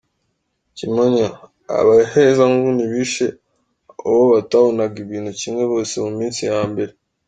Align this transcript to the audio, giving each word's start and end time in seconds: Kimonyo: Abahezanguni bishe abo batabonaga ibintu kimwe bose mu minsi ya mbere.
Kimonyo: 0.77 1.27
Abahezanguni 1.79 2.83
bishe 2.91 3.27
abo 4.05 4.21
batabonaga 4.33 4.97
ibintu 5.05 5.31
kimwe 5.39 5.63
bose 5.71 5.93
mu 6.03 6.11
minsi 6.19 6.41
ya 6.49 6.61
mbere. 6.71 6.91